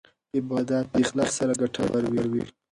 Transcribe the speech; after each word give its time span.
عبادت 0.37 0.85
په 0.91 0.97
اخلاص 1.03 1.31
سره 1.39 1.53
ګټور 1.61 2.03
وي. 2.31 2.43